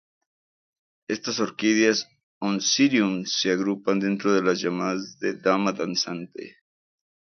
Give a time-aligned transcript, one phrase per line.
[1.15, 1.99] Estas orquídeas
[2.47, 6.57] Oncidium se agrupan dentro de las llamadas de Dama danzante.